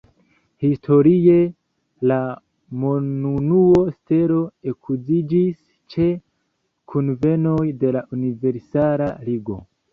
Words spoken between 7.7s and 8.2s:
de la